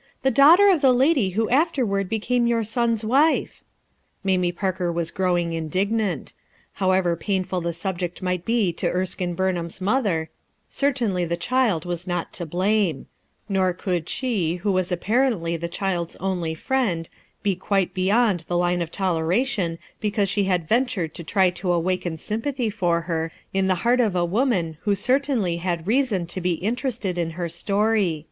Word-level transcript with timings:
*' 0.00 0.22
"The 0.22 0.30
daughter 0.30 0.70
of 0.70 0.82
the 0.82 0.92
lady 0.92 1.30
who 1.30 1.48
afterward 1.50 2.08
became 2.08 2.46
your 2.46 2.62
son's 2.62 3.04
wife." 3.04 3.64
Mamie 4.22 4.52
Parker 4.52 4.92
was 4.92 5.10
growing 5.10 5.52
indignant. 5.52 6.32
However 6.74 7.16
painful 7.16 7.60
the 7.60 7.72
sub 7.72 7.98
ject 7.98 8.22
might 8.22 8.44
bo 8.46 8.70
to 8.70 8.86
Erskinc 8.88 9.34
Burnham's 9.34 9.80
mother, 9.80 10.30
certainly 10.68 11.24
the 11.24 11.36
child 11.36 11.84
was 11.84 12.06
not 12.06 12.32
to 12.34 12.46
blame; 12.46 13.06
nor 13.48 13.72
could 13.72 14.08
she, 14.08 14.54
who 14.62 14.70
was 14.70 14.92
apparently 14.92 15.56
the 15.56 15.66
child's 15.66 16.14
only 16.20 16.54
friend, 16.54 17.08
be 17.42 17.56
quite 17.56 17.92
beyond 17.94 18.44
the 18.46 18.56
line 18.56 18.80
of 18.80 18.92
toleration 18.92 19.80
because 19.98 20.36
die 20.36 20.42
had 20.44 20.68
ventured 20.68 21.14
to 21.16 21.24
try 21.24 21.50
to 21.50 21.72
awaken 21.72 22.16
sympathy 22.16 22.70
for 22.70 23.00
her 23.00 23.32
in 23.52 23.66
the 23.66 23.74
heart 23.82 23.98
of 23.98 24.14
a 24.14 24.24
woman 24.24 24.78
who 24.82 24.94
certainly 24.94 25.56
had 25.56 25.84
reason 25.88 26.26
to 26.26 26.40
be 26.40 26.52
Interested 26.52 27.18
in 27.18 27.30
her 27.30 27.48
story. 27.48 28.28